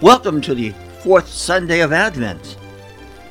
Welcome 0.00 0.40
to 0.42 0.54
the 0.54 0.70
fourth 1.00 1.26
Sunday 1.26 1.80
of 1.80 1.92
Advent, 1.92 2.56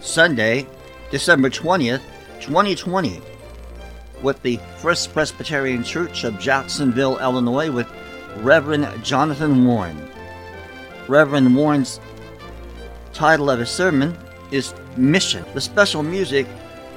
Sunday, 0.02 0.68
December 1.10 1.50
20th, 1.50 2.02
2020, 2.42 3.22
with 4.22 4.42
the 4.42 4.60
First 4.80 5.14
Presbyterian 5.14 5.82
Church 5.82 6.26
of 6.26 6.38
Jacksonville, 6.40 7.20
Illinois, 7.20 7.72
with 7.72 7.88
Reverend 8.40 9.02
Jonathan 9.02 9.66
Warren. 9.66 10.10
Reverend 11.08 11.56
Warren's 11.56 12.02
title 13.14 13.50
of 13.50 13.60
his 13.60 13.70
sermon 13.70 14.18
is 14.52 14.74
Mission. 14.98 15.46
The 15.54 15.62
special 15.62 16.04
music, 16.04 16.48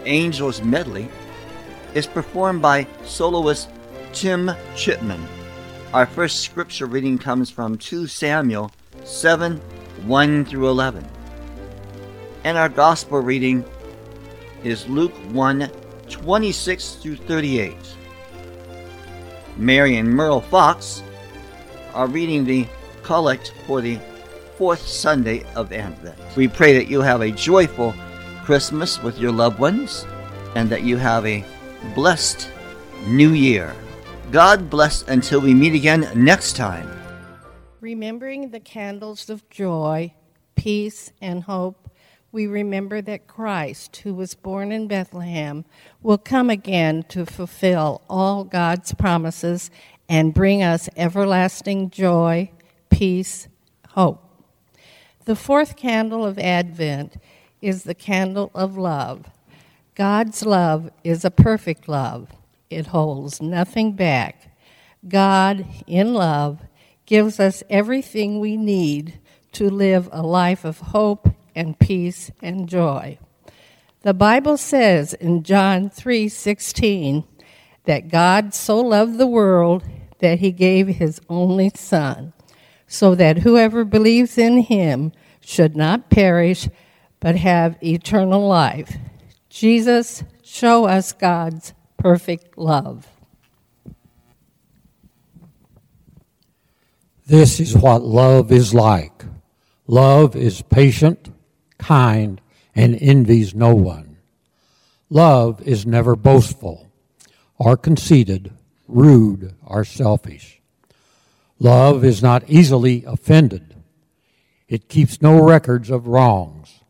Angels 0.04 0.62
Medley, 0.62 1.08
is 1.94 2.08
performed 2.08 2.60
by 2.60 2.88
soloist 3.04 3.68
Tim 4.12 4.50
Chipman. 4.74 5.24
Our 5.94 6.06
first 6.06 6.40
scripture 6.40 6.86
reading 6.86 7.18
comes 7.18 7.50
from 7.50 7.78
2 7.78 8.08
Samuel 8.08 8.72
7 9.04 9.60
1 10.06 10.44
through 10.44 10.68
11. 10.68 11.06
And 12.44 12.56
our 12.56 12.68
gospel 12.68 13.20
reading 13.20 13.64
is 14.64 14.88
Luke 14.88 15.14
1 15.32 15.70
26 16.08 16.94
through 16.94 17.16
38. 17.16 17.74
Mary 19.56 19.96
and 19.96 20.08
Merle 20.08 20.40
Fox 20.40 21.02
are 21.94 22.06
reading 22.06 22.44
the 22.44 22.66
collect 23.02 23.52
for 23.66 23.80
the 23.80 23.98
fourth 24.56 24.86
Sunday 24.86 25.44
of 25.54 25.72
Advent. 25.72 26.18
We 26.36 26.48
pray 26.48 26.72
that 26.74 26.88
you 26.88 27.00
have 27.00 27.20
a 27.20 27.30
joyful 27.30 27.94
Christmas 28.44 29.02
with 29.02 29.18
your 29.18 29.32
loved 29.32 29.58
ones 29.58 30.06
and 30.54 30.68
that 30.70 30.82
you 30.82 30.96
have 30.96 31.24
a 31.26 31.44
blessed 31.94 32.50
new 33.06 33.30
year. 33.30 33.74
God 34.30 34.70
bless 34.70 35.02
until 35.08 35.40
we 35.40 35.54
meet 35.54 35.74
again 35.74 36.10
next 36.14 36.56
time. 36.56 36.99
Remembering 37.80 38.50
the 38.50 38.60
candles 38.60 39.30
of 39.30 39.48
joy, 39.48 40.12
peace, 40.54 41.12
and 41.20 41.44
hope, 41.44 41.88
we 42.30 42.46
remember 42.46 43.00
that 43.00 43.26
Christ, 43.26 43.96
who 43.98 44.14
was 44.14 44.34
born 44.34 44.70
in 44.70 44.86
Bethlehem, 44.86 45.64
will 46.02 46.18
come 46.18 46.50
again 46.50 47.04
to 47.04 47.24
fulfill 47.24 48.02
all 48.08 48.44
God's 48.44 48.92
promises 48.92 49.70
and 50.08 50.34
bring 50.34 50.62
us 50.62 50.88
everlasting 50.96 51.90
joy, 51.90 52.50
peace, 52.90 53.48
hope. 53.90 54.22
The 55.24 55.36
fourth 55.36 55.76
candle 55.76 56.24
of 56.26 56.38
Advent 56.38 57.16
is 57.62 57.84
the 57.84 57.94
candle 57.94 58.50
of 58.54 58.76
love. 58.76 59.26
God's 59.94 60.44
love 60.44 60.90
is 61.02 61.24
a 61.24 61.30
perfect 61.30 61.88
love 61.88 62.28
it 62.70 62.86
holds 62.86 63.42
nothing 63.42 63.92
back. 63.92 64.56
God, 65.06 65.66
in 65.86 66.14
love, 66.14 66.60
gives 67.10 67.40
us 67.40 67.64
everything 67.68 68.38
we 68.38 68.56
need 68.56 69.18
to 69.50 69.68
live 69.68 70.08
a 70.12 70.22
life 70.22 70.64
of 70.64 70.78
hope 70.78 71.28
and 71.56 71.76
peace 71.76 72.30
and 72.40 72.68
joy. 72.68 73.18
The 74.02 74.14
Bible 74.14 74.56
says 74.56 75.12
in 75.14 75.42
John 75.42 75.90
3:16 75.90 77.24
that 77.84 78.10
God 78.10 78.54
so 78.54 78.78
loved 78.78 79.18
the 79.18 79.26
world 79.26 79.82
that 80.20 80.38
he 80.38 80.52
gave 80.52 80.86
his 80.86 81.20
only 81.28 81.72
son 81.74 82.32
so 82.86 83.16
that 83.16 83.38
whoever 83.38 83.84
believes 83.84 84.38
in 84.38 84.58
him 84.58 85.10
should 85.40 85.74
not 85.74 86.10
perish 86.10 86.68
but 87.18 87.34
have 87.34 87.76
eternal 87.82 88.46
life. 88.46 88.96
Jesus, 89.48 90.22
show 90.44 90.84
us 90.84 91.12
God's 91.12 91.74
perfect 91.96 92.56
love. 92.56 93.09
This 97.30 97.60
is 97.60 97.76
what 97.76 98.02
love 98.02 98.50
is 98.50 98.74
like. 98.74 99.24
Love 99.86 100.34
is 100.34 100.62
patient, 100.62 101.32
kind, 101.78 102.40
and 102.74 103.00
envies 103.00 103.54
no 103.54 103.72
one. 103.72 104.16
Love 105.08 105.62
is 105.62 105.86
never 105.86 106.16
boastful 106.16 106.90
or 107.56 107.76
conceited, 107.76 108.52
rude, 108.88 109.54
or 109.64 109.84
selfish. 109.84 110.60
Love 111.60 112.04
is 112.04 112.20
not 112.20 112.42
easily 112.50 113.04
offended. 113.04 113.76
It 114.66 114.88
keeps 114.88 115.22
no 115.22 115.40
records 115.40 115.88
of 115.88 116.08
wrongs. 116.08 116.80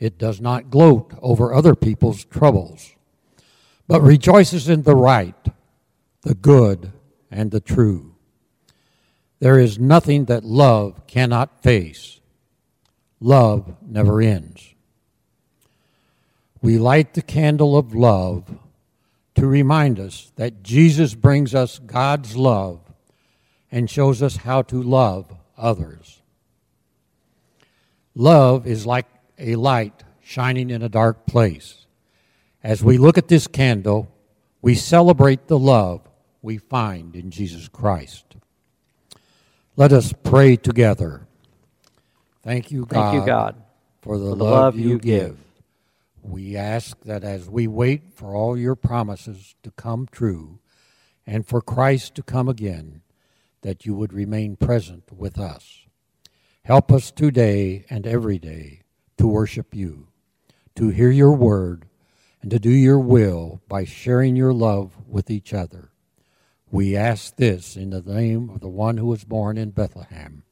It 0.00 0.18
does 0.18 0.40
not 0.40 0.70
gloat 0.70 1.14
over 1.22 1.54
other 1.54 1.76
people's 1.76 2.24
troubles 2.24 2.96
but 3.86 4.02
rejoices 4.02 4.68
in 4.68 4.82
the 4.82 4.96
right, 4.96 5.48
the 6.22 6.34
good, 6.34 6.92
and 7.30 7.52
the 7.52 7.60
true. 7.60 8.14
There 9.40 9.58
is 9.58 9.78
nothing 9.78 10.24
that 10.26 10.44
love 10.44 11.06
cannot 11.06 11.62
face. 11.62 12.20
Love 13.20 13.76
never 13.82 14.20
ends. 14.20 14.74
We 16.60 16.78
light 16.78 17.14
the 17.14 17.22
candle 17.22 17.76
of 17.76 17.94
love 17.94 18.44
to 19.36 19.46
remind 19.46 20.00
us 20.00 20.32
that 20.36 20.62
Jesus 20.62 21.14
brings 21.14 21.54
us 21.54 21.78
God's 21.78 22.36
love 22.36 22.80
and 23.70 23.88
shows 23.88 24.22
us 24.22 24.36
how 24.36 24.62
to 24.62 24.82
love 24.82 25.32
others. 25.56 26.20
Love 28.14 28.66
is 28.66 28.86
like 28.86 29.06
a 29.38 29.54
light 29.54 30.02
shining 30.20 30.70
in 30.70 30.82
a 30.82 30.88
dark 30.88 31.26
place. 31.26 31.86
As 32.64 32.82
we 32.82 32.98
look 32.98 33.16
at 33.16 33.28
this 33.28 33.46
candle, 33.46 34.10
we 34.60 34.74
celebrate 34.74 35.46
the 35.46 35.58
love 35.58 36.00
we 36.42 36.58
find 36.58 37.14
in 37.14 37.30
Jesus 37.30 37.68
Christ. 37.68 38.24
Let 39.78 39.92
us 39.92 40.12
pray 40.24 40.56
together. 40.56 41.28
Thank 42.42 42.72
you, 42.72 42.84
God, 42.84 42.90
Thank 42.90 43.14
you, 43.14 43.24
God 43.24 43.62
for 44.02 44.18
the, 44.18 44.30
for 44.30 44.34
the 44.34 44.44
love, 44.44 44.74
love 44.74 44.76
you 44.76 44.98
give. 44.98 45.28
give. 45.28 45.38
We 46.20 46.56
ask 46.56 47.00
that 47.04 47.22
as 47.22 47.48
we 47.48 47.68
wait 47.68 48.12
for 48.12 48.34
all 48.34 48.58
your 48.58 48.74
promises 48.74 49.54
to 49.62 49.70
come 49.70 50.08
true 50.10 50.58
and 51.24 51.46
for 51.46 51.60
Christ 51.60 52.16
to 52.16 52.24
come 52.24 52.48
again, 52.48 53.02
that 53.62 53.86
you 53.86 53.94
would 53.94 54.12
remain 54.12 54.56
present 54.56 55.12
with 55.16 55.38
us. 55.38 55.86
Help 56.64 56.90
us 56.90 57.12
today 57.12 57.84
and 57.88 58.04
every 58.04 58.40
day 58.40 58.82
to 59.16 59.28
worship 59.28 59.76
you, 59.76 60.08
to 60.74 60.88
hear 60.88 61.12
your 61.12 61.36
word, 61.36 61.84
and 62.42 62.50
to 62.50 62.58
do 62.58 62.70
your 62.70 62.98
will 62.98 63.60
by 63.68 63.84
sharing 63.84 64.34
your 64.34 64.52
love 64.52 64.96
with 65.06 65.30
each 65.30 65.54
other. 65.54 65.92
We 66.70 66.96
ask 66.96 67.36
this 67.36 67.76
in 67.76 67.90
the 67.90 68.02
name 68.02 68.50
of 68.50 68.60
the 68.60 68.68
one 68.68 68.98
who 68.98 69.06
was 69.06 69.24
born 69.24 69.56
in 69.56 69.70
Bethlehem. 69.70 70.42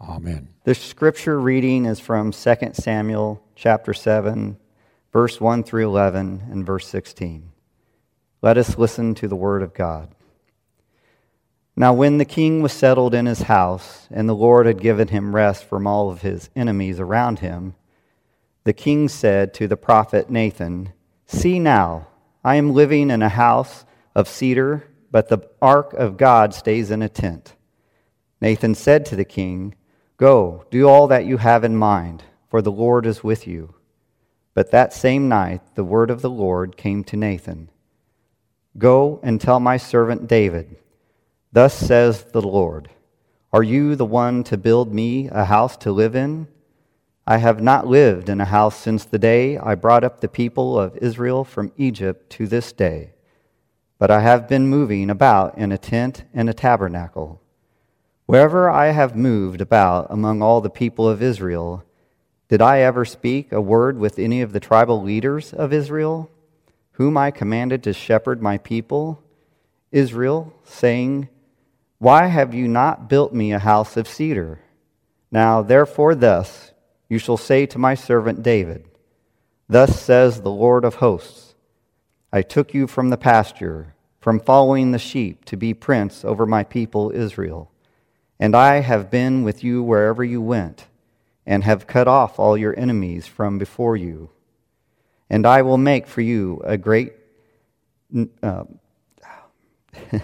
Amen. 0.00 0.48
The 0.64 0.74
scripture 0.74 1.38
reading 1.38 1.84
is 1.84 2.00
from 2.00 2.32
2 2.32 2.54
Samuel 2.72 3.40
chapter 3.54 3.94
7, 3.94 4.56
verse 5.12 5.40
1 5.40 5.62
through 5.62 5.86
11 5.86 6.48
and 6.50 6.66
verse 6.66 6.88
16. 6.88 7.52
Let 8.42 8.58
us 8.58 8.76
listen 8.76 9.14
to 9.14 9.28
the 9.28 9.36
word 9.36 9.62
of 9.62 9.72
God. 9.72 10.12
Now, 11.76 11.94
when 11.94 12.18
the 12.18 12.24
king 12.24 12.60
was 12.60 12.72
settled 12.72 13.14
in 13.14 13.26
his 13.26 13.42
house, 13.42 14.08
and 14.10 14.28
the 14.28 14.34
Lord 14.34 14.66
had 14.66 14.80
given 14.80 15.08
him 15.08 15.34
rest 15.34 15.64
from 15.64 15.86
all 15.86 16.10
of 16.10 16.22
his 16.22 16.50
enemies 16.56 16.98
around 16.98 17.38
him, 17.38 17.76
the 18.64 18.72
king 18.72 19.08
said 19.08 19.54
to 19.54 19.68
the 19.68 19.76
prophet 19.76 20.28
Nathan, 20.28 20.92
See 21.26 21.60
now, 21.60 22.08
I 22.42 22.56
am 22.56 22.74
living 22.74 23.10
in 23.10 23.22
a 23.22 23.28
house 23.28 23.84
of 24.14 24.28
cedar, 24.28 24.88
but 25.12 25.28
the 25.28 25.48
ark 25.60 25.92
of 25.92 26.16
God 26.16 26.54
stays 26.54 26.90
in 26.90 27.02
a 27.02 27.08
tent. 27.08 27.54
Nathan 28.40 28.74
said 28.74 29.06
to 29.06 29.14
the 29.14 29.24
king, 29.24 29.76
Go, 30.16 30.64
do 30.70 30.88
all 30.88 31.06
that 31.06 31.26
you 31.26 31.36
have 31.36 31.62
in 31.62 31.76
mind, 31.76 32.24
for 32.50 32.60
the 32.60 32.72
Lord 32.72 33.06
is 33.06 33.22
with 33.22 33.46
you. 33.46 33.74
But 34.54 34.72
that 34.72 34.92
same 34.92 35.28
night 35.28 35.60
the 35.76 35.84
word 35.84 36.10
of 36.10 36.22
the 36.22 36.30
Lord 36.30 36.76
came 36.76 37.04
to 37.04 37.16
Nathan 37.16 37.68
Go 38.78 39.20
and 39.22 39.38
tell 39.38 39.60
my 39.60 39.76
servant 39.76 40.26
David, 40.26 40.76
Thus 41.52 41.74
says 41.74 42.24
the 42.24 42.40
Lord, 42.40 42.88
Are 43.52 43.62
you 43.62 43.94
the 43.94 44.06
one 44.06 44.42
to 44.44 44.56
build 44.56 44.94
me 44.94 45.28
a 45.28 45.44
house 45.44 45.76
to 45.78 45.92
live 45.92 46.16
in? 46.16 46.48
I 47.26 47.36
have 47.36 47.62
not 47.62 47.86
lived 47.86 48.28
in 48.28 48.40
a 48.40 48.46
house 48.46 48.76
since 48.76 49.04
the 49.04 49.18
day 49.18 49.58
I 49.58 49.74
brought 49.74 50.04
up 50.04 50.20
the 50.20 50.28
people 50.28 50.78
of 50.78 50.96
Israel 50.96 51.44
from 51.44 51.72
Egypt 51.76 52.30
to 52.30 52.46
this 52.46 52.72
day, 52.72 53.11
but 54.02 54.10
I 54.10 54.18
have 54.18 54.48
been 54.48 54.66
moving 54.66 55.10
about 55.10 55.56
in 55.56 55.70
a 55.70 55.78
tent 55.78 56.24
and 56.34 56.50
a 56.50 56.52
tabernacle. 56.52 57.40
Wherever 58.26 58.68
I 58.68 58.86
have 58.86 59.14
moved 59.14 59.60
about 59.60 60.08
among 60.10 60.42
all 60.42 60.60
the 60.60 60.68
people 60.68 61.08
of 61.08 61.22
Israel, 61.22 61.84
did 62.48 62.60
I 62.60 62.80
ever 62.80 63.04
speak 63.04 63.52
a 63.52 63.60
word 63.60 63.96
with 63.96 64.18
any 64.18 64.42
of 64.42 64.52
the 64.52 64.58
tribal 64.58 65.00
leaders 65.00 65.52
of 65.52 65.72
Israel, 65.72 66.28
whom 66.94 67.16
I 67.16 67.30
commanded 67.30 67.84
to 67.84 67.92
shepherd 67.92 68.42
my 68.42 68.58
people, 68.58 69.22
Israel, 69.92 70.52
saying, 70.64 71.28
Why 71.98 72.26
have 72.26 72.52
you 72.52 72.66
not 72.66 73.08
built 73.08 73.32
me 73.32 73.52
a 73.52 73.60
house 73.60 73.96
of 73.96 74.08
cedar? 74.08 74.58
Now, 75.30 75.62
therefore, 75.62 76.16
thus, 76.16 76.72
you 77.08 77.18
shall 77.18 77.36
say 77.36 77.66
to 77.66 77.78
my 77.78 77.94
servant 77.94 78.42
David, 78.42 78.84
Thus 79.68 80.02
says 80.02 80.40
the 80.40 80.50
Lord 80.50 80.84
of 80.84 80.96
hosts 80.96 81.51
I 82.32 82.40
took 82.40 82.72
you 82.72 82.86
from 82.86 83.10
the 83.10 83.18
pasture, 83.18 83.94
from 84.18 84.40
following 84.40 84.92
the 84.92 84.98
sheep, 84.98 85.44
to 85.46 85.56
be 85.56 85.74
prince 85.74 86.24
over 86.24 86.46
my 86.46 86.64
people 86.64 87.12
Israel. 87.14 87.70
And 88.40 88.56
I 88.56 88.80
have 88.80 89.10
been 89.10 89.42
with 89.42 89.62
you 89.62 89.82
wherever 89.82 90.24
you 90.24 90.40
went, 90.40 90.86
and 91.44 91.62
have 91.64 91.86
cut 91.86 92.08
off 92.08 92.38
all 92.38 92.56
your 92.56 92.78
enemies 92.78 93.26
from 93.26 93.58
before 93.58 93.98
you. 93.98 94.30
And 95.28 95.46
I 95.46 95.60
will 95.60 95.76
make 95.76 96.06
for 96.06 96.22
you 96.22 96.62
a 96.64 96.78
great 96.78 97.12
uh, 98.42 98.64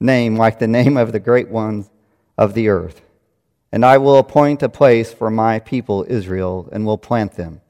name 0.00 0.36
like 0.36 0.60
the 0.60 0.68
name 0.68 0.96
of 0.96 1.10
the 1.10 1.20
great 1.20 1.48
ones 1.48 1.90
of 2.38 2.54
the 2.54 2.68
earth. 2.68 3.02
And 3.72 3.84
I 3.84 3.98
will 3.98 4.18
appoint 4.18 4.62
a 4.62 4.68
place 4.68 5.12
for 5.12 5.30
my 5.30 5.58
people 5.58 6.06
Israel 6.08 6.68
and 6.70 6.86
will 6.86 6.98
plant 6.98 7.32
them, 7.32 7.62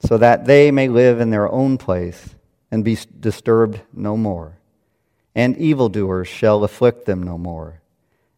so 0.00 0.18
that 0.18 0.46
they 0.46 0.72
may 0.72 0.88
live 0.88 1.20
in 1.20 1.30
their 1.30 1.48
own 1.50 1.78
place 1.78 2.35
and 2.70 2.84
be 2.84 2.98
disturbed 3.20 3.80
no 3.92 4.16
more. 4.16 4.58
And 5.34 5.56
evildoers 5.56 6.28
shall 6.28 6.64
afflict 6.64 7.04
them 7.04 7.22
no 7.22 7.36
more, 7.36 7.82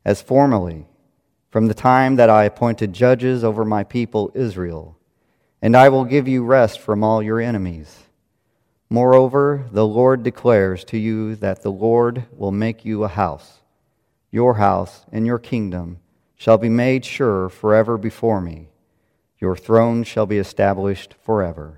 as 0.04 0.20
formerly, 0.20 0.86
from 1.50 1.66
the 1.66 1.74
time 1.74 2.16
that 2.16 2.28
I 2.28 2.44
appointed 2.44 2.92
judges 2.92 3.42
over 3.44 3.64
my 3.64 3.84
people 3.84 4.30
Israel. 4.34 4.96
And 5.62 5.76
I 5.76 5.88
will 5.88 6.04
give 6.04 6.28
you 6.28 6.44
rest 6.44 6.80
from 6.80 7.02
all 7.02 7.22
your 7.22 7.40
enemies. 7.40 8.04
Moreover, 8.90 9.66
the 9.70 9.86
Lord 9.86 10.22
declares 10.22 10.84
to 10.84 10.98
you 10.98 11.34
that 11.36 11.62
the 11.62 11.72
Lord 11.72 12.24
will 12.36 12.52
make 12.52 12.84
you 12.84 13.04
a 13.04 13.08
house. 13.08 13.60
Your 14.30 14.54
house 14.54 15.04
and 15.12 15.26
your 15.26 15.38
kingdom 15.38 15.98
shall 16.36 16.58
be 16.58 16.68
made 16.68 17.04
sure 17.04 17.48
forever 17.48 17.98
before 17.98 18.40
me. 18.40 18.68
Your 19.38 19.56
throne 19.56 20.04
shall 20.04 20.26
be 20.26 20.38
established 20.38 21.14
forever. 21.22 21.77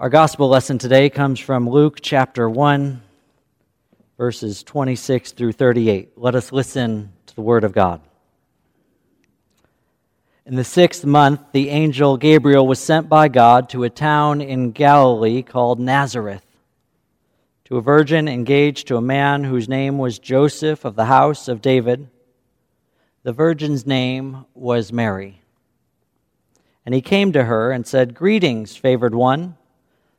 Our 0.00 0.10
gospel 0.10 0.48
lesson 0.48 0.78
today 0.78 1.10
comes 1.10 1.40
from 1.40 1.68
Luke 1.68 1.98
chapter 2.00 2.48
1, 2.48 3.02
verses 4.16 4.62
26 4.62 5.32
through 5.32 5.50
38. 5.50 6.12
Let 6.16 6.36
us 6.36 6.52
listen 6.52 7.12
to 7.26 7.34
the 7.34 7.40
word 7.40 7.64
of 7.64 7.72
God. 7.72 8.00
In 10.46 10.54
the 10.54 10.62
sixth 10.62 11.04
month, 11.04 11.40
the 11.50 11.70
angel 11.70 12.16
Gabriel 12.16 12.64
was 12.64 12.78
sent 12.78 13.08
by 13.08 13.26
God 13.26 13.68
to 13.70 13.82
a 13.82 13.90
town 13.90 14.40
in 14.40 14.70
Galilee 14.70 15.42
called 15.42 15.80
Nazareth, 15.80 16.46
to 17.64 17.76
a 17.76 17.82
virgin 17.82 18.28
engaged 18.28 18.86
to 18.86 18.96
a 18.98 19.02
man 19.02 19.42
whose 19.42 19.68
name 19.68 19.98
was 19.98 20.20
Joseph 20.20 20.84
of 20.84 20.94
the 20.94 21.06
house 21.06 21.48
of 21.48 21.60
David. 21.60 22.08
The 23.24 23.32
virgin's 23.32 23.84
name 23.84 24.44
was 24.54 24.92
Mary. 24.92 25.42
And 26.86 26.94
he 26.94 27.00
came 27.00 27.32
to 27.32 27.42
her 27.42 27.72
and 27.72 27.84
said, 27.84 28.14
Greetings, 28.14 28.76
favored 28.76 29.16
one, 29.16 29.56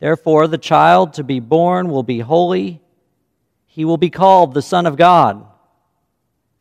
Therefore, 0.00 0.46
the 0.46 0.58
child 0.58 1.14
to 1.14 1.24
be 1.24 1.40
born 1.40 1.90
will 1.90 2.02
be 2.02 2.20
holy. 2.20 2.80
He 3.66 3.84
will 3.84 3.96
be 3.96 4.10
called 4.10 4.54
the 4.54 4.62
Son 4.62 4.86
of 4.86 4.96
God. 4.96 5.44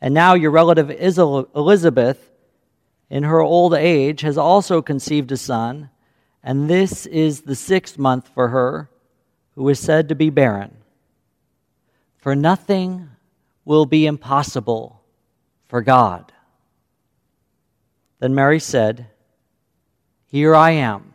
And 0.01 0.13
now 0.13 0.33
your 0.33 0.51
relative 0.51 0.91
Elizabeth, 0.91 2.31
in 3.09 3.23
her 3.23 3.41
old 3.41 3.73
age, 3.73 4.21
has 4.21 4.37
also 4.37 4.81
conceived 4.81 5.31
a 5.31 5.37
son, 5.37 5.89
and 6.43 6.69
this 6.69 7.05
is 7.05 7.41
the 7.41 7.55
sixth 7.55 7.97
month 7.97 8.29
for 8.33 8.49
her, 8.49 8.89
who 9.55 9.67
is 9.69 9.79
said 9.79 10.09
to 10.09 10.15
be 10.15 10.29
barren. 10.29 10.77
For 12.17 12.35
nothing 12.35 13.09
will 13.65 13.85
be 13.85 14.05
impossible 14.05 15.01
for 15.67 15.81
God. 15.81 16.31
Then 18.19 18.35
Mary 18.35 18.59
said, 18.59 19.07
Here 20.27 20.55
I 20.55 20.71
am, 20.71 21.13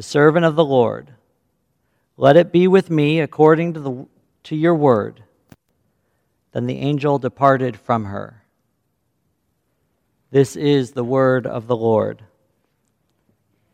the 0.00 0.04
servant 0.04 0.46
of 0.46 0.56
the 0.56 0.64
Lord. 0.64 1.10
Let 2.16 2.38
it 2.38 2.50
be 2.50 2.66
with 2.66 2.88
me 2.88 3.20
according 3.20 3.74
to, 3.74 3.80
the, 3.80 4.06
to 4.44 4.56
your 4.56 4.74
word. 4.74 5.22
Then 6.52 6.64
the 6.64 6.78
angel 6.78 7.18
departed 7.18 7.76
from 7.76 8.06
her. 8.06 8.42
This 10.30 10.56
is 10.56 10.92
the 10.92 11.04
word 11.04 11.46
of 11.46 11.66
the 11.66 11.76
Lord. 11.76 12.22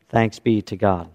Thanks 0.09 0.41
be 0.41 0.63
to 0.63 0.75
God. 0.75 1.11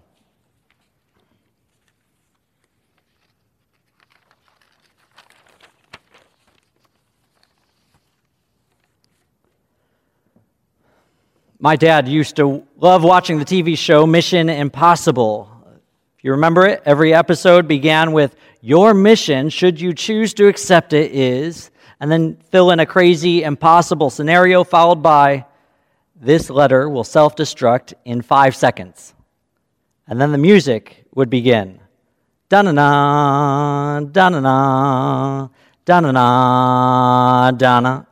My 11.64 11.76
dad 11.76 12.08
used 12.08 12.34
to 12.36 12.66
love 12.76 13.04
watching 13.04 13.38
the 13.38 13.44
TV 13.44 13.78
show 13.78 14.04
Mission 14.04 14.48
Impossible. 14.48 15.48
If 16.18 16.24
you 16.24 16.32
remember 16.32 16.66
it, 16.66 16.82
every 16.84 17.14
episode 17.14 17.68
began 17.68 18.10
with 18.10 18.34
your 18.60 18.94
mission, 18.94 19.48
should 19.48 19.80
you 19.80 19.92
choose 19.94 20.34
to 20.34 20.48
accept 20.48 20.92
it, 20.92 21.12
is, 21.12 21.70
and 22.00 22.10
then 22.10 22.36
fill 22.50 22.72
in 22.72 22.80
a 22.80 22.84
crazy, 22.84 23.44
impossible 23.44 24.10
scenario 24.10 24.64
followed 24.64 25.04
by, 25.04 25.46
this 26.16 26.50
letter 26.50 26.88
will 26.88 27.04
self 27.04 27.36
destruct 27.36 27.94
in 28.04 28.22
five 28.22 28.56
seconds. 28.56 29.14
And 30.08 30.20
then 30.20 30.32
the 30.32 30.38
music 30.38 31.04
would 31.14 31.30
begin. 31.30 31.78
Da-na-na, 32.48 34.00
da-na-na, 34.00 35.48
da-na-na, 35.84 37.50
da-na. 37.52 38.02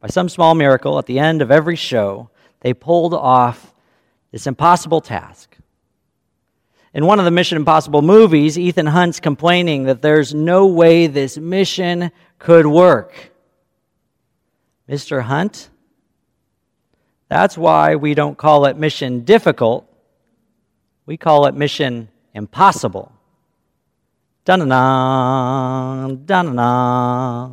By 0.00 0.08
some 0.08 0.28
small 0.28 0.54
miracle, 0.54 0.98
at 0.98 1.06
the 1.06 1.18
end 1.18 1.42
of 1.42 1.50
every 1.50 1.76
show, 1.76 2.30
they 2.60 2.72
pulled 2.72 3.14
off 3.14 3.74
this 4.30 4.46
impossible 4.46 5.00
task 5.00 5.58
in 6.94 7.06
one 7.06 7.18
of 7.18 7.24
the 7.24 7.30
Mission 7.30 7.56
Impossible 7.56 8.02
movies, 8.02 8.58
Ethan 8.58 8.86
Hunt's 8.86 9.20
complaining 9.20 9.84
that 9.84 10.02
there's 10.02 10.34
no 10.34 10.66
way 10.66 11.06
this 11.06 11.36
mission 11.36 12.10
could 12.38 12.66
work. 12.66 13.30
Mr. 14.88 15.22
Hunt, 15.22 15.68
that's 17.28 17.58
why 17.58 17.94
we 17.96 18.14
don't 18.14 18.38
call 18.38 18.64
it 18.64 18.76
mission 18.76 19.20
difficult. 19.20 19.86
We 21.04 21.16
call 21.16 21.46
it 21.46 21.54
mission 21.54 22.08
impossible. 22.34 23.12
Da-na-na, 24.46 26.08
da-na-na, 26.08 27.50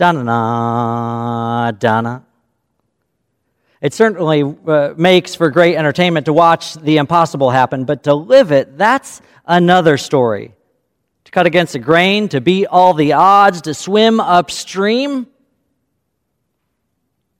da-na-na, 0.00 1.72
da-na. 1.72 2.20
It 3.82 3.92
certainly 3.92 4.42
uh, 4.42 4.94
makes 4.96 5.34
for 5.34 5.50
great 5.50 5.76
entertainment 5.76 6.24
to 6.24 6.32
watch 6.32 6.72
the 6.72 6.96
impossible 6.96 7.50
happen, 7.50 7.84
but 7.84 8.04
to 8.04 8.14
live 8.14 8.50
it, 8.50 8.78
that's 8.78 9.20
another 9.44 9.98
story. 9.98 10.54
To 11.24 11.30
cut 11.30 11.44
against 11.44 11.74
the 11.74 11.80
grain, 11.80 12.30
to 12.30 12.40
beat 12.40 12.66
all 12.66 12.94
the 12.94 13.12
odds, 13.12 13.60
to 13.62 13.74
swim 13.74 14.20
upstream. 14.20 15.26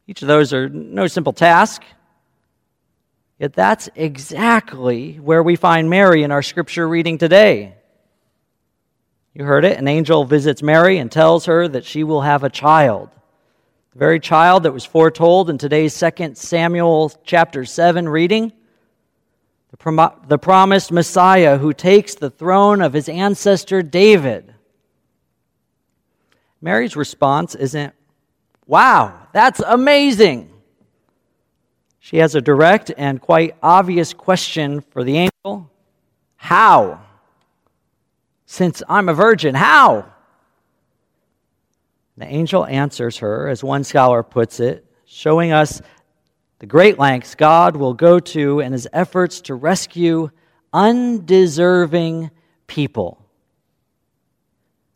Each 0.07 0.21
of 0.21 0.29
those 0.29 0.53
are 0.53 0.69
no 0.69 1.07
simple 1.07 1.33
task. 1.33 1.83
Yet 3.39 3.55
that's 3.55 3.89
exactly 3.95 5.15
where 5.15 5.43
we 5.43 5.57
find 5.57 5.89
Mary 5.89 6.25
in 6.25 6.31
our 6.31 6.43
scripture 6.43 6.87
reading 6.87 7.17
today. 7.17 7.80
You 9.35 9.45
heard 9.45 9.65
it. 9.65 9.79
An 9.79 9.87
angel 9.87 10.25
visits 10.25 10.63
Mary 10.63 10.99
and 10.99 11.11
tells 11.11 11.47
her 11.47 11.69
that 11.69 11.85
she 11.85 12.03
will 12.03 12.23
have 12.23 12.43
a 12.43 12.51
child. 12.51 13.11
The 13.93 13.99
very 13.99 14.21
child 14.21 14.65
that 14.65 14.73
was 14.73 14.85
foretold 14.85 15.51
in 15.51 15.59
today's 15.59 15.99
2 15.99 16.35
Samuel 16.35 17.13
chapter 17.25 17.65
7 17.65 18.09
reading, 18.09 18.53
the, 19.71 19.77
prom- 19.77 20.21
the 20.27 20.39
promised 20.39 20.91
Messiah 20.91 21.59
who 21.59 21.73
takes 21.73 22.15
the 22.15 22.31
throne 22.31 22.83
of 22.83 22.93
his 22.93 23.09
ancestor 23.09 23.83
David. 23.83 24.55
Mary's 26.61 26.97
response 26.97 27.55
isn't, 27.55 27.95
Wow, 28.67 29.27
that's 29.33 29.61
amazing. 29.61 30.51
She 31.99 32.19
has 32.19 32.35
a 32.35 32.41
direct 32.41 32.93
and 32.97 33.21
quite 33.21 33.57
obvious 33.63 34.13
question 34.13 34.81
for 34.81 35.05
the 35.05 35.29
angel 35.45 35.71
How? 36.37 37.01
Since 38.53 38.83
I'm 38.89 39.09
a 39.09 39.15
virgin, 39.15 39.55
how? 39.55 40.07
The 42.17 42.27
angel 42.27 42.67
answers 42.67 43.19
her, 43.19 43.47
as 43.47 43.63
one 43.63 43.85
scholar 43.85 44.25
puts 44.25 44.59
it, 44.59 44.85
showing 45.05 45.53
us 45.53 45.81
the 46.59 46.67
great 46.67 46.99
lengths 46.99 47.37
God 47.37 47.77
will 47.77 47.95
go 47.95 48.19
to 48.19 48.59
in 48.59 48.73
his 48.73 48.89
efforts 48.93 49.41
to 49.43 49.55
rescue 49.55 50.31
undeserving 50.73 52.33
people. 52.67 53.25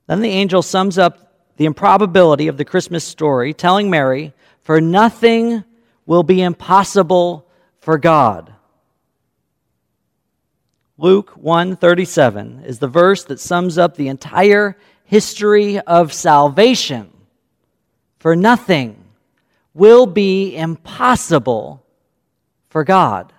Then 0.08 0.20
the 0.20 0.30
angel 0.30 0.60
sums 0.60 0.98
up 0.98 1.54
the 1.56 1.66
improbability 1.66 2.48
of 2.48 2.56
the 2.56 2.64
Christmas 2.64 3.04
story, 3.04 3.54
telling 3.54 3.88
Mary, 3.88 4.32
For 4.62 4.80
nothing 4.80 5.62
will 6.06 6.24
be 6.24 6.42
impossible 6.42 7.48
for 7.78 7.98
God. 7.98 8.53
Luke 10.96 11.30
137 11.32 12.64
is 12.64 12.78
the 12.78 12.88
verse 12.88 13.24
that 13.24 13.40
sums 13.40 13.78
up 13.78 13.96
the 13.96 14.08
entire 14.08 14.76
history 15.04 15.80
of 15.80 16.12
salvation 16.12 17.10
for 18.18 18.34
nothing 18.34 19.04
will 19.74 20.06
be 20.06 20.56
impossible 20.56 21.84
for 22.70 22.84
God. 22.84 23.32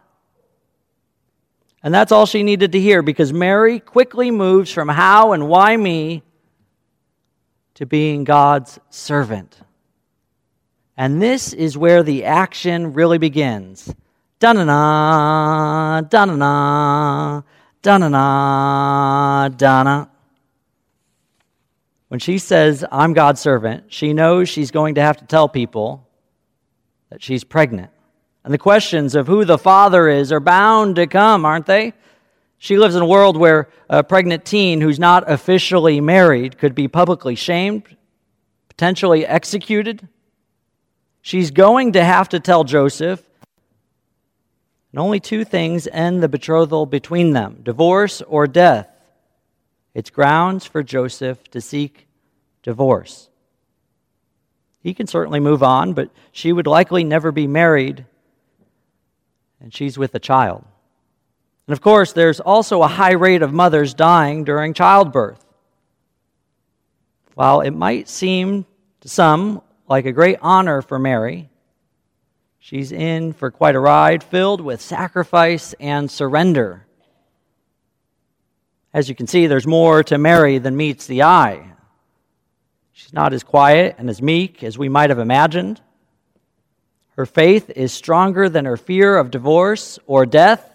And 1.81 1.93
that's 1.93 2.11
all 2.11 2.25
she 2.25 2.43
needed 2.43 2.73
to 2.73 2.79
hear 2.79 3.01
because 3.01 3.31
Mary 3.31 3.79
quickly 3.79 4.31
moves 4.31 4.71
from 4.71 4.87
how 4.87 5.31
and 5.31 5.47
why 5.47 5.77
me 5.77 6.23
to 7.75 7.85
being 7.85 8.25
God's 8.25 8.79
servant. 8.89 9.59
And 10.97 11.21
this 11.21 11.53
is 11.53 11.77
where 11.77 12.03
the 12.03 12.25
action 12.25 12.93
really 12.93 13.17
begins. 13.17 13.93
Da 14.39 14.51
na 14.53 14.63
na, 14.63 16.01
da 16.01 16.25
na 16.25 16.35
na, 16.35 17.41
Donna, 17.85 19.49
Donna. 19.55 20.09
When 22.07 22.19
she 22.19 22.39
says, 22.39 22.83
I'm 22.91 23.13
God's 23.13 23.39
servant, 23.39 23.93
she 23.93 24.11
knows 24.11 24.49
she's 24.49 24.71
going 24.71 24.95
to 24.95 25.01
have 25.01 25.17
to 25.17 25.25
tell 25.25 25.47
people 25.47 26.07
that 27.09 27.21
she's 27.21 27.43
pregnant. 27.43 27.91
And 28.43 28.53
the 28.53 28.57
questions 28.57 29.15
of 29.15 29.27
who 29.27 29.45
the 29.45 29.57
father 29.57 30.09
is 30.09 30.31
are 30.31 30.39
bound 30.39 30.95
to 30.95 31.07
come, 31.07 31.45
aren't 31.45 31.67
they? 31.67 31.93
She 32.57 32.77
lives 32.77 32.95
in 32.95 33.03
a 33.03 33.07
world 33.07 33.37
where 33.37 33.69
a 33.87 34.03
pregnant 34.03 34.45
teen 34.45 34.81
who's 34.81 34.99
not 34.99 35.29
officially 35.29 36.01
married 36.01 36.57
could 36.57 36.73
be 36.73 36.87
publicly 36.87 37.35
shamed, 37.35 37.83
potentially 38.67 39.25
executed. 39.27 40.07
She's 41.21 41.51
going 41.51 41.93
to 41.93 42.03
have 42.03 42.29
to 42.29 42.39
tell 42.39 42.63
Joseph, 42.63 43.23
and 44.95 45.01
only 45.01 45.19
two 45.19 45.43
things 45.43 45.89
end 45.91 46.23
the 46.23 46.29
betrothal 46.29 46.85
between 46.85 47.33
them 47.33 47.59
divorce 47.63 48.21
or 48.21 48.47
death. 48.47 48.87
It's 49.93 50.09
grounds 50.09 50.65
for 50.65 50.83
Joseph 50.83 51.43
to 51.49 51.59
seek 51.59 52.07
divorce. 52.63 53.27
He 54.79 54.93
can 54.93 55.05
certainly 55.05 55.41
move 55.41 55.61
on, 55.63 55.91
but 55.91 56.11
she 56.31 56.53
would 56.53 56.65
likely 56.65 57.03
never 57.03 57.33
be 57.33 57.45
married, 57.45 58.05
and 59.59 59.73
she's 59.73 59.97
with 59.97 60.15
a 60.15 60.19
child. 60.19 60.63
And 61.67 61.73
of 61.73 61.81
course, 61.81 62.13
there's 62.13 62.39
also 62.39 62.81
a 62.81 62.87
high 62.87 63.15
rate 63.15 63.41
of 63.41 63.51
mothers 63.51 63.93
dying 63.93 64.45
during 64.45 64.73
childbirth. 64.73 65.45
While 67.33 67.59
it 67.59 67.71
might 67.71 68.07
seem 68.07 68.65
to 69.01 69.09
some 69.09 69.61
like 69.89 70.05
a 70.05 70.13
great 70.13 70.37
honor 70.41 70.81
for 70.81 70.97
Mary, 70.97 71.49
she's 72.65 72.91
in 72.91 73.31
for 73.31 73.51
quite 73.51 73.75
a 73.75 73.79
ride 73.79 74.23
filled 74.23 74.59
with 74.59 74.81
sacrifice 74.81 75.75
and 75.79 76.09
surrender. 76.09 76.83
As 78.91 79.07
you 79.07 79.13
can 79.13 79.27
see, 79.27 79.45
there's 79.45 79.67
more 79.67 80.01
to 80.05 80.17
Mary 80.17 80.57
than 80.57 80.75
meets 80.75 81.05
the 81.05 81.21
eye. 81.21 81.73
She's 82.91 83.13
not 83.13 83.33
as 83.33 83.43
quiet 83.43 83.97
and 83.99 84.09
as 84.09 84.19
meek 84.19 84.63
as 84.63 84.79
we 84.79 84.89
might 84.89 85.11
have 85.11 85.19
imagined. 85.19 85.79
Her 87.09 87.27
faith 87.27 87.69
is 87.69 87.93
stronger 87.93 88.49
than 88.49 88.65
her 88.65 88.77
fear 88.77 89.15
of 89.15 89.29
divorce 89.29 89.99
or 90.07 90.25
death. 90.25 90.67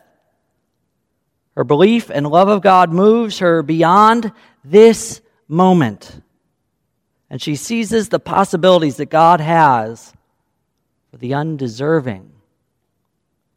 Her 1.57 1.65
belief 1.65 2.09
and 2.09 2.25
love 2.25 2.47
of 2.47 2.63
God 2.63 2.93
moves 2.93 3.41
her 3.41 3.65
beyond 3.65 4.31
this 4.65 5.21
moment. 5.49 6.23
And 7.29 7.43
she 7.43 7.57
seizes 7.57 8.11
the 8.11 8.21
possibilities 8.21 8.99
that 8.99 9.11
God 9.11 9.41
has 9.41 10.15
for 11.11 11.17
the 11.17 11.35
undeserving. 11.35 12.31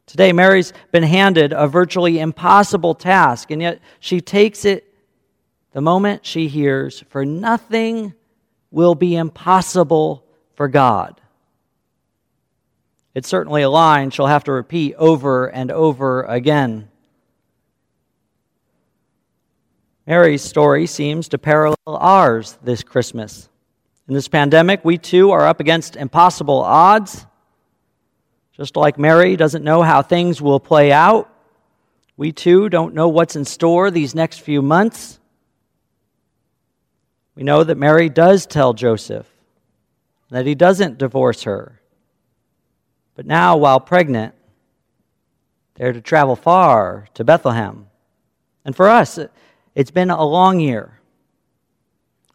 Today, 0.06 0.32
Mary's 0.32 0.72
been 0.92 1.02
handed 1.02 1.52
a 1.52 1.66
virtually 1.66 2.18
impossible 2.18 2.94
task, 2.94 3.50
and 3.50 3.62
yet 3.62 3.80
she 4.00 4.20
takes 4.20 4.64
it 4.64 4.92
the 5.72 5.80
moment 5.80 6.24
she 6.26 6.48
hears, 6.48 7.04
For 7.08 7.24
nothing 7.24 8.14
will 8.70 8.94
be 8.94 9.16
impossible 9.16 10.24
for 10.54 10.68
God. 10.68 11.20
It's 13.14 13.28
certainly 13.28 13.62
a 13.62 13.70
line 13.70 14.10
she'll 14.10 14.26
have 14.26 14.44
to 14.44 14.52
repeat 14.52 14.94
over 14.96 15.46
and 15.46 15.70
over 15.70 16.24
again. 16.24 16.90
Mary's 20.06 20.42
story 20.42 20.86
seems 20.86 21.28
to 21.28 21.38
parallel 21.38 21.76
ours 21.86 22.58
this 22.62 22.82
Christmas. 22.82 23.48
In 24.06 24.14
this 24.14 24.28
pandemic, 24.28 24.84
we 24.84 24.98
too 24.98 25.30
are 25.30 25.46
up 25.46 25.60
against 25.60 25.96
impossible 25.96 26.60
odds. 26.60 27.26
Just 28.56 28.76
like 28.76 28.98
Mary 28.98 29.36
doesn't 29.36 29.64
know 29.64 29.82
how 29.82 30.02
things 30.02 30.40
will 30.40 30.60
play 30.60 30.92
out, 30.92 31.30
we 32.16 32.30
too 32.30 32.68
don't 32.68 32.94
know 32.94 33.08
what's 33.08 33.34
in 33.34 33.44
store 33.44 33.90
these 33.90 34.14
next 34.14 34.40
few 34.40 34.62
months. 34.62 35.18
We 37.34 37.42
know 37.42 37.64
that 37.64 37.76
Mary 37.76 38.08
does 38.08 38.46
tell 38.46 38.72
Joseph 38.72 39.28
that 40.30 40.46
he 40.46 40.54
doesn't 40.54 40.98
divorce 40.98 41.42
her. 41.42 41.80
But 43.16 43.26
now, 43.26 43.56
while 43.56 43.80
pregnant, 43.80 44.34
they're 45.74 45.92
to 45.92 46.00
travel 46.00 46.36
far 46.36 47.08
to 47.14 47.24
Bethlehem. 47.24 47.86
And 48.64 48.74
for 48.74 48.88
us, 48.88 49.18
it's 49.74 49.90
been 49.90 50.10
a 50.10 50.24
long 50.24 50.60
year, 50.60 51.00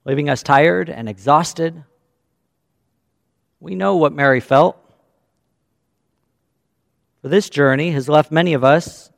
leaving 0.03 0.29
us 0.29 0.43
tired 0.43 0.89
and 0.89 1.07
exhausted. 1.07 1.83
We 3.61 3.75
know 3.75 3.95
what 3.95 4.13
Mary 4.13 4.41
felt. 4.41 4.78
For 7.21 7.27
this 7.27 7.49
journey 7.49 7.91
has 7.91 8.07
left 8.07 8.31
many 8.31 8.53
of 8.53 8.63
us, 8.63 9.11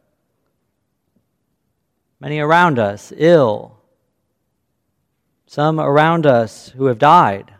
many 2.19 2.39
around 2.39 2.79
us, 2.79 3.13
ill, 3.15 3.77
some 5.45 5.79
around 5.79 6.25
us 6.25 6.69
who 6.69 6.85
have 6.85 6.97
died. 6.97 7.53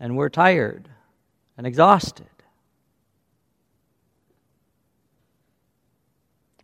And 0.00 0.16
we're 0.16 0.30
tired 0.30 0.88
and 1.58 1.66
exhausted. 1.66 2.26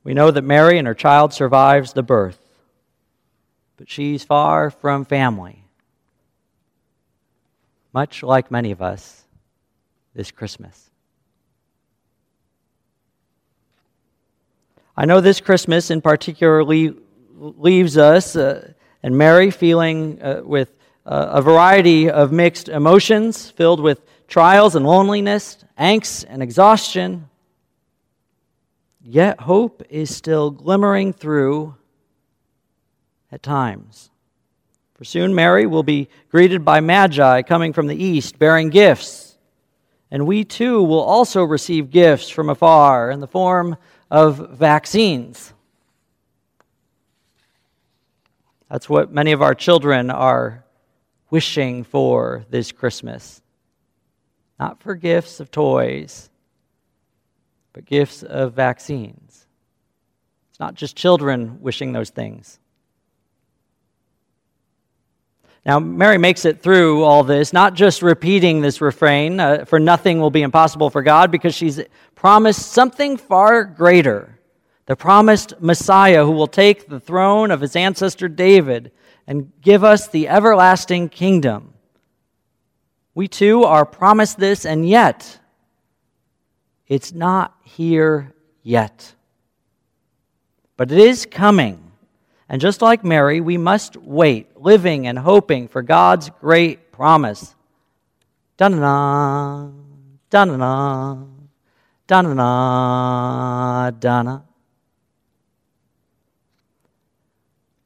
We 0.02 0.14
know 0.14 0.30
that 0.30 0.42
Mary 0.42 0.78
and 0.78 0.86
her 0.86 0.94
child 0.94 1.34
survives 1.34 1.92
the 1.92 2.02
birth, 2.02 2.40
but 3.76 3.90
she's 3.90 4.24
far 4.24 4.70
from 4.70 5.04
family, 5.04 5.64
much 7.92 8.22
like 8.22 8.50
many 8.50 8.70
of 8.70 8.80
us 8.80 9.24
this 10.14 10.30
Christmas. 10.30 10.89
I 15.00 15.06
know 15.06 15.22
this 15.22 15.40
Christmas 15.40 15.90
in 15.90 16.02
particular 16.02 16.62
leaves 16.62 17.96
us 17.96 18.36
uh, 18.36 18.74
and 19.02 19.16
Mary 19.16 19.50
feeling 19.50 20.20
uh, 20.22 20.42
with 20.44 20.76
uh, 21.06 21.28
a 21.30 21.40
variety 21.40 22.10
of 22.10 22.32
mixed 22.32 22.68
emotions, 22.68 23.48
filled 23.48 23.80
with 23.80 24.02
trials 24.28 24.76
and 24.76 24.84
loneliness, 24.84 25.64
angst 25.78 26.26
and 26.28 26.42
exhaustion. 26.42 27.30
Yet 29.02 29.40
hope 29.40 29.82
is 29.88 30.14
still 30.14 30.50
glimmering 30.50 31.14
through 31.14 31.76
at 33.32 33.42
times. 33.42 34.10
For 34.96 35.04
soon 35.04 35.34
Mary 35.34 35.64
will 35.64 35.82
be 35.82 36.10
greeted 36.28 36.62
by 36.62 36.80
Magi 36.80 37.40
coming 37.40 37.72
from 37.72 37.86
the 37.86 37.96
east 37.96 38.38
bearing 38.38 38.68
gifts. 38.68 39.38
And 40.10 40.26
we 40.26 40.44
too 40.44 40.82
will 40.82 41.00
also 41.00 41.42
receive 41.42 41.88
gifts 41.88 42.28
from 42.28 42.50
afar 42.50 43.10
in 43.10 43.20
the 43.20 43.26
form 43.26 43.78
of 44.10 44.50
vaccines. 44.50 45.52
That's 48.70 48.88
what 48.88 49.12
many 49.12 49.32
of 49.32 49.42
our 49.42 49.54
children 49.54 50.10
are 50.10 50.64
wishing 51.30 51.84
for 51.84 52.44
this 52.50 52.72
Christmas. 52.72 53.42
Not 54.58 54.82
for 54.82 54.94
gifts 54.94 55.40
of 55.40 55.50
toys, 55.50 56.28
but 57.72 57.84
gifts 57.84 58.22
of 58.22 58.52
vaccines. 58.52 59.46
It's 60.50 60.60
not 60.60 60.74
just 60.74 60.96
children 60.96 61.60
wishing 61.60 61.92
those 61.92 62.10
things. 62.10 62.58
Now, 65.64 65.78
Mary 65.78 66.18
makes 66.18 66.44
it 66.44 66.62
through 66.62 67.04
all 67.04 67.22
this, 67.22 67.52
not 67.52 67.74
just 67.74 68.02
repeating 68.02 68.60
this 68.60 68.80
refrain, 68.80 69.38
uh, 69.40 69.64
for 69.66 69.78
nothing 69.78 70.18
will 70.20 70.30
be 70.30 70.42
impossible 70.42 70.88
for 70.90 71.02
God, 71.02 71.30
because 71.30 71.54
she's 71.54 71.80
promised 72.14 72.72
something 72.72 73.16
far 73.16 73.64
greater 73.64 74.40
the 74.90 74.96
promised 74.96 75.54
Messiah 75.60 76.24
who 76.24 76.32
will 76.32 76.48
take 76.48 76.88
the 76.88 76.98
throne 76.98 77.52
of 77.52 77.60
his 77.60 77.76
ancestor 77.76 78.26
David 78.26 78.90
and 79.24 79.52
give 79.62 79.84
us 79.84 80.08
the 80.08 80.26
everlasting 80.26 81.08
kingdom. 81.08 81.74
We 83.14 83.28
too 83.28 83.62
are 83.62 83.86
promised 83.86 84.40
this, 84.40 84.66
and 84.66 84.88
yet 84.88 85.38
it's 86.88 87.12
not 87.12 87.56
here 87.62 88.34
yet. 88.64 89.14
But 90.76 90.90
it 90.90 90.98
is 90.98 91.24
coming. 91.24 91.89
And 92.50 92.60
just 92.60 92.82
like 92.82 93.04
Mary, 93.04 93.40
we 93.40 93.56
must 93.56 93.96
wait, 93.96 94.60
living 94.60 95.06
and 95.06 95.16
hoping 95.16 95.68
for 95.68 95.82
God's 95.82 96.30
great 96.40 96.90
promise. 96.90 97.54
Da-na-na, 98.56 99.70
da-na-na, 100.30 101.26
da-na-na, 102.08 103.90
da-na. 103.92 104.40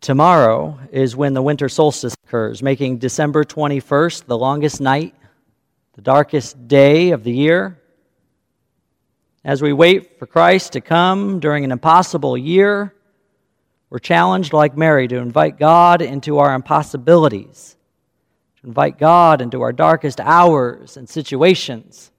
Tomorrow 0.01 0.79
is 0.91 1.15
when 1.15 1.35
the 1.35 1.43
winter 1.43 1.69
solstice 1.69 2.15
occurs, 2.25 2.63
making 2.63 2.97
December 2.97 3.45
21st 3.45 4.25
the 4.25 4.39
longest 4.39 4.81
night, 4.81 5.15
the 5.93 6.01
darkest 6.01 6.67
day 6.67 7.11
of 7.11 7.23
the 7.23 7.33
year. 7.33 7.79
As 9.45 9.61
we 9.61 9.75
wait 9.75 10.19
for 10.19 10.27
Christ 10.27 10.73
to 10.73 10.81
come 10.81 11.39
during 11.39 11.65
an 11.65 11.71
impossible 11.71 12.39
year, 12.39 12.95
we're 13.95 14.01
challenged, 14.01 14.53
like 14.53 14.77
Mary, 14.77 15.07
to 15.07 15.19
invite 15.19 15.57
God 15.57 16.03
into 16.03 16.41
our 16.41 16.53
impossibilities, 16.53 17.77
to 18.61 18.67
invite 18.67 18.99
God 18.99 19.41
into 19.41 19.63
our 19.63 19.73
darkest 19.73 20.19
hours 20.19 20.97
and 20.97 21.09
situations, 21.09 22.11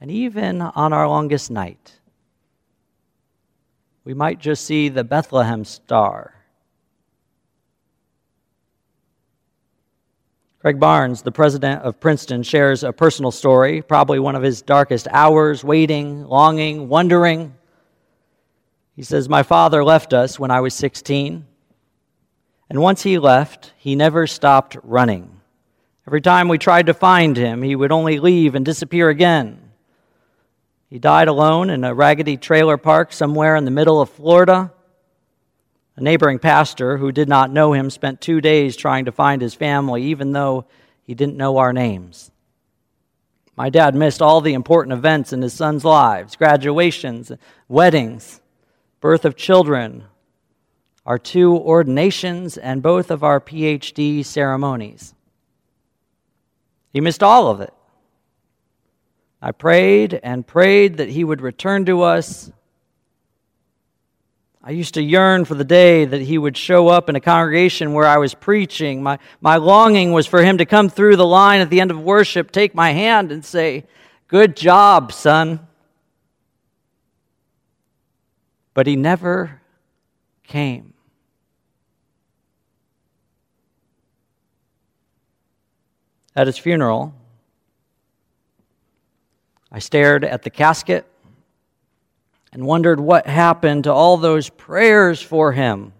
and 0.00 0.10
even 0.10 0.62
on 0.62 0.94
our 0.94 1.06
longest 1.06 1.50
night. 1.50 1.92
we 4.04 4.14
might 4.14 4.38
just 4.38 4.64
see 4.64 4.88
the 4.88 5.04
Bethlehem 5.04 5.62
star. 5.62 6.32
Craig 10.60 10.80
Barnes, 10.80 11.20
the 11.20 11.32
president 11.32 11.82
of 11.82 12.00
Princeton, 12.00 12.42
shares 12.42 12.82
a 12.82 12.94
personal 12.94 13.30
story, 13.30 13.82
probably 13.82 14.20
one 14.20 14.36
of 14.36 14.42
his 14.42 14.62
darkest 14.62 15.06
hours, 15.10 15.62
waiting, 15.62 16.24
longing, 16.24 16.88
wondering. 16.88 17.52
He 18.96 19.02
says, 19.02 19.28
My 19.28 19.42
father 19.42 19.84
left 19.84 20.14
us 20.14 20.40
when 20.40 20.50
I 20.50 20.60
was 20.60 20.72
16. 20.74 21.46
And 22.68 22.82
once 22.82 23.02
he 23.02 23.18
left, 23.18 23.72
he 23.76 23.94
never 23.94 24.26
stopped 24.26 24.76
running. 24.82 25.40
Every 26.06 26.22
time 26.22 26.48
we 26.48 26.58
tried 26.58 26.86
to 26.86 26.94
find 26.94 27.36
him, 27.36 27.62
he 27.62 27.76
would 27.76 27.92
only 27.92 28.18
leave 28.18 28.54
and 28.54 28.64
disappear 28.64 29.10
again. 29.10 29.60
He 30.88 30.98
died 30.98 31.28
alone 31.28 31.68
in 31.68 31.84
a 31.84 31.94
raggedy 31.94 32.36
trailer 32.36 32.76
park 32.76 33.12
somewhere 33.12 33.54
in 33.54 33.64
the 33.64 33.70
middle 33.70 34.00
of 34.00 34.08
Florida. 34.08 34.72
A 35.96 36.00
neighboring 36.00 36.38
pastor 36.38 36.96
who 36.96 37.12
did 37.12 37.28
not 37.28 37.50
know 37.50 37.72
him 37.72 37.90
spent 37.90 38.20
two 38.20 38.40
days 38.40 38.76
trying 38.76 39.04
to 39.04 39.12
find 39.12 39.42
his 39.42 39.54
family, 39.54 40.04
even 40.04 40.32
though 40.32 40.66
he 41.02 41.14
didn't 41.14 41.36
know 41.36 41.58
our 41.58 41.72
names. 41.72 42.30
My 43.56 43.68
dad 43.70 43.94
missed 43.94 44.22
all 44.22 44.40
the 44.40 44.54
important 44.54 44.92
events 44.92 45.32
in 45.32 45.42
his 45.42 45.54
son's 45.54 45.84
lives 45.84 46.36
graduations, 46.36 47.32
weddings, 47.68 48.40
birth 49.06 49.24
of 49.24 49.36
children, 49.36 50.02
our 51.06 51.16
two 51.16 51.54
ordinations, 51.54 52.58
and 52.58 52.82
both 52.82 53.08
of 53.12 53.22
our 53.22 53.40
PhD 53.40 54.24
ceremonies. 54.24 55.14
He 56.92 57.00
missed 57.00 57.22
all 57.22 57.46
of 57.46 57.60
it. 57.60 57.72
I 59.40 59.52
prayed 59.52 60.18
and 60.24 60.44
prayed 60.44 60.96
that 60.96 61.08
he 61.08 61.22
would 61.22 61.40
return 61.40 61.84
to 61.84 62.02
us. 62.02 62.50
I 64.60 64.72
used 64.72 64.94
to 64.94 65.02
yearn 65.04 65.44
for 65.44 65.54
the 65.54 65.62
day 65.62 66.04
that 66.04 66.22
he 66.22 66.36
would 66.36 66.56
show 66.56 66.88
up 66.88 67.08
in 67.08 67.14
a 67.14 67.20
congregation 67.20 67.92
where 67.92 68.08
I 68.08 68.16
was 68.16 68.34
preaching. 68.34 69.04
My, 69.04 69.20
my 69.40 69.58
longing 69.58 70.10
was 70.10 70.26
for 70.26 70.42
him 70.42 70.58
to 70.58 70.66
come 70.66 70.88
through 70.88 71.14
the 71.14 71.24
line 71.24 71.60
at 71.60 71.70
the 71.70 71.80
end 71.80 71.92
of 71.92 72.00
worship, 72.00 72.50
take 72.50 72.74
my 72.74 72.90
hand, 72.90 73.30
and 73.30 73.44
say, 73.44 73.84
Good 74.26 74.56
job, 74.56 75.12
son. 75.12 75.65
But 78.76 78.86
he 78.86 78.94
never 78.94 79.62
came. 80.42 80.92
At 86.36 86.46
his 86.46 86.58
funeral, 86.58 87.14
I 89.72 89.78
stared 89.78 90.24
at 90.24 90.42
the 90.42 90.50
casket 90.50 91.06
and 92.52 92.66
wondered 92.66 93.00
what 93.00 93.26
happened 93.26 93.84
to 93.84 93.94
all 93.94 94.18
those 94.18 94.50
prayers 94.50 95.22
for 95.22 95.52
him. 95.52 95.94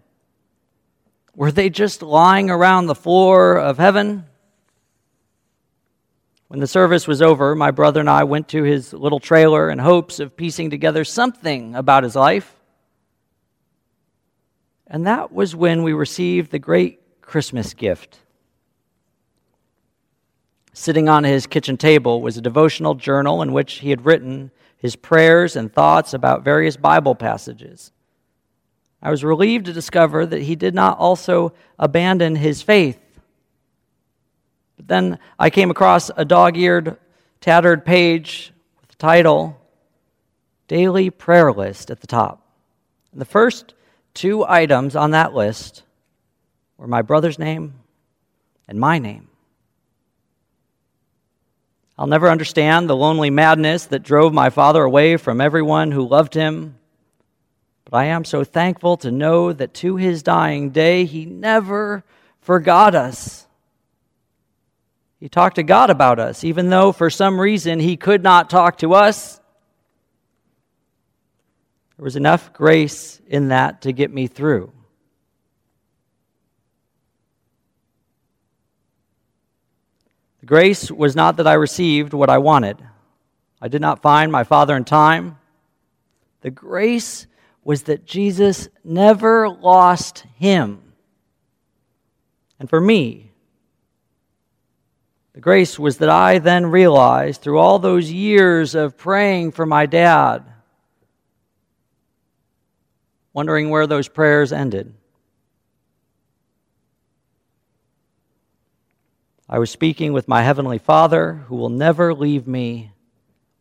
Were 1.35 1.51
they 1.51 1.71
just 1.71 2.03
lying 2.03 2.51
around 2.51 2.85
the 2.85 2.93
floor 2.93 3.57
of 3.57 3.79
heaven? 3.79 4.23
When 6.47 6.59
the 6.59 6.67
service 6.67 7.07
was 7.07 7.23
over, 7.23 7.55
my 7.55 7.71
brother 7.71 8.01
and 8.01 8.09
I 8.09 8.23
went 8.25 8.49
to 8.49 8.61
his 8.61 8.93
little 8.93 9.19
trailer 9.19 9.71
in 9.71 9.79
hopes 9.79 10.19
of 10.19 10.37
piecing 10.37 10.69
together 10.69 11.03
something 11.03 11.73
about 11.73 12.03
his 12.03 12.15
life. 12.15 12.53
And 14.89 15.05
that 15.05 15.33
was 15.33 15.55
when 15.55 15.83
we 15.83 15.93
received 15.93 16.51
the 16.51 16.59
great 16.59 17.21
Christmas 17.21 17.73
gift. 17.73 18.19
Sitting 20.73 21.09
on 21.09 21.23
his 21.23 21.47
kitchen 21.47 21.75
table 21.75 22.21
was 22.21 22.37
a 22.37 22.41
devotional 22.41 22.95
journal 22.95 23.41
in 23.41 23.51
which 23.51 23.75
he 23.75 23.89
had 23.89 24.05
written 24.05 24.51
his 24.77 24.95
prayers 24.95 25.55
and 25.55 25.73
thoughts 25.73 26.13
about 26.13 26.43
various 26.43 26.77
Bible 26.77 27.15
passages. 27.15 27.91
I 29.01 29.11
was 29.11 29.23
relieved 29.23 29.65
to 29.65 29.73
discover 29.73 30.25
that 30.25 30.43
he 30.43 30.55
did 30.55 30.73
not 30.73 30.97
also 30.97 31.53
abandon 31.77 32.35
his 32.35 32.61
faith. 32.61 32.99
But 34.77 34.87
then 34.87 35.19
I 35.37 35.49
came 35.49 35.71
across 35.71 36.09
a 36.15 36.23
dog 36.23 36.57
eared, 36.57 36.97
tattered 37.41 37.85
page 37.85 38.53
with 38.79 38.89
the 38.89 38.95
title 38.95 39.59
Daily 40.67 41.09
Prayer 41.09 41.51
List 41.51 41.89
at 41.89 42.01
the 42.01 42.07
top. 42.07 42.41
And 43.11 43.19
the 43.19 43.25
first 43.25 43.73
two 44.17 44.43
items 44.45 44.95
on 44.95 45.11
that 45.11 45.33
list 45.33 45.83
were 46.77 46.87
my 46.87 47.03
brother's 47.03 47.37
name 47.37 47.75
and 48.67 48.79
my 48.79 48.97
name. 48.97 49.29
I'll 51.99 52.07
never 52.07 52.29
understand 52.29 52.89
the 52.89 52.95
lonely 52.95 53.29
madness 53.29 53.85
that 53.85 54.03
drove 54.03 54.33
my 54.33 54.49
father 54.49 54.83
away 54.83 55.17
from 55.17 55.39
everyone 55.39 55.91
who 55.91 56.07
loved 56.07 56.33
him. 56.33 56.77
But 57.85 57.97
I 57.97 58.05
am 58.05 58.25
so 58.25 58.43
thankful 58.43 58.97
to 58.97 59.11
know 59.11 59.53
that 59.53 59.73
to 59.75 59.95
his 59.95 60.23
dying 60.23 60.71
day, 60.71 61.05
he 61.05 61.25
never 61.25 62.03
forgot 62.41 62.95
us. 62.95 63.47
He 65.19 65.29
talked 65.29 65.55
to 65.55 65.63
God 65.63 65.89
about 65.89 66.19
us, 66.19 66.43
even 66.43 66.69
though 66.69 66.91
for 66.91 67.09
some 67.09 67.39
reason 67.39 67.79
he 67.79 67.97
could 67.97 68.21
not 68.23 68.49
talk 68.49 68.79
to 68.79 68.93
us. 68.93 69.39
There 71.97 72.03
was 72.03 72.15
enough 72.15 72.53
grace 72.53 73.19
in 73.27 73.47
that 73.47 73.81
to 73.81 73.91
get 73.91 74.13
me 74.13 74.27
through. 74.27 74.71
The 80.41 80.45
grace 80.45 80.91
was 80.91 81.15
not 81.15 81.37
that 81.37 81.47
I 81.47 81.53
received 81.53 82.13
what 82.13 82.29
I 82.29 82.37
wanted. 82.37 82.77
I 83.59 83.67
did 83.67 83.81
not 83.81 84.03
find 84.03 84.31
my 84.31 84.43
Father 84.43 84.75
in 84.75 84.85
time. 84.85 85.39
The 86.41 86.51
grace 86.51 87.25
was 87.63 87.83
that 87.83 88.05
Jesus 88.05 88.69
never 88.83 89.49
lost 89.49 90.19
him. 90.35 90.93
And 92.59 92.69
for 92.69 92.79
me, 92.79 93.31
the 95.33 95.41
grace 95.41 95.77
was 95.77 95.97
that 95.97 96.09
I 96.09 96.39
then 96.39 96.67
realized 96.67 97.41
through 97.41 97.59
all 97.59 97.79
those 97.79 98.11
years 98.11 98.73
of 98.73 98.97
praying 98.97 99.51
for 99.51 99.65
my 99.65 99.85
dad, 99.85 100.43
wondering 103.37 103.69
where 103.69 103.85
those 103.85 104.07
prayers 104.07 104.51
ended. 104.51 104.91
I 109.47 109.59
was 109.59 109.69
speaking 109.69 110.11
with 110.11 110.27
my 110.27 110.41
Heavenly 110.41 110.79
Father 110.79 111.43
who 111.47 111.55
will 111.55 111.69
never 111.69 112.15
leave 112.15 112.47
me 112.47 112.93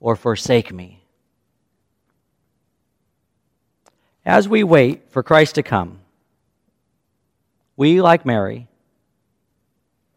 or 0.00 0.16
forsake 0.16 0.72
me. 0.72 1.04
As 4.24 4.48
we 4.48 4.64
wait 4.64 5.10
for 5.10 5.22
Christ 5.22 5.56
to 5.56 5.62
come, 5.62 6.00
we, 7.76 8.00
like 8.00 8.24
Mary, 8.24 8.68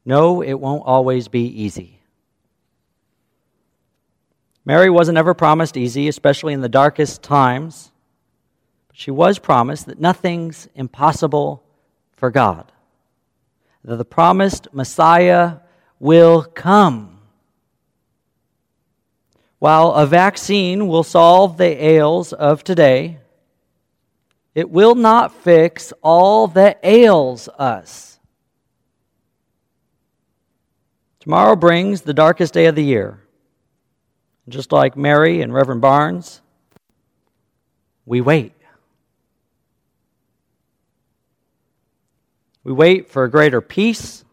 know 0.05 0.41
it 0.41 0.53
won't 0.53 0.83
always 0.85 1.27
be 1.27 1.43
easy. 1.43 1.99
Mary 4.63 4.89
wasn't 4.89 5.17
ever 5.17 5.33
promised 5.33 5.75
easy, 5.75 6.07
especially 6.07 6.53
in 6.53 6.61
the 6.61 6.69
darkest 6.69 7.21
times, 7.21 7.91
she 8.99 9.11
was 9.11 9.39
promised 9.39 9.85
that 9.85 9.97
nothing's 9.97 10.67
impossible 10.75 11.63
for 12.17 12.29
God 12.29 12.69
that 13.85 13.95
the 13.95 14.03
promised 14.03 14.67
Messiah 14.73 15.59
will 16.01 16.43
come. 16.43 17.21
While 19.57 19.93
a 19.93 20.05
vaccine 20.05 20.89
will 20.89 21.03
solve 21.03 21.55
the 21.55 21.81
ails 21.81 22.33
of 22.33 22.61
today, 22.65 23.19
it 24.53 24.69
will 24.69 24.95
not 24.95 25.33
fix 25.33 25.93
all 26.01 26.47
that 26.49 26.81
ails 26.83 27.47
us. 27.57 28.19
Tomorrow 31.21 31.55
brings 31.55 32.01
the 32.01 32.13
darkest 32.13 32.53
day 32.53 32.65
of 32.65 32.75
the 32.75 32.83
year. 32.83 33.21
Just 34.49 34.73
like 34.73 34.97
Mary 34.97 35.41
and 35.41 35.53
Reverend 35.53 35.79
Barnes, 35.79 36.41
we 38.05 38.19
wait. 38.19 38.51
We 42.69 42.75
wait 42.75 43.09
for 43.09 43.23
a 43.23 43.31
greater 43.31 43.61
peace. 43.61 44.23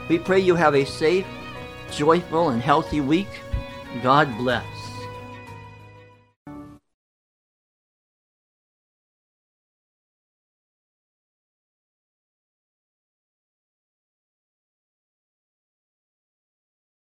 We 0.08 0.18
pray 0.18 0.40
you 0.40 0.54
have 0.54 0.74
a 0.74 0.84
safe, 0.84 1.26
joyful, 1.90 2.50
and 2.50 2.60
healthy 2.60 3.00
week. 3.00 3.28
God 4.02 4.36
bless. 4.36 4.81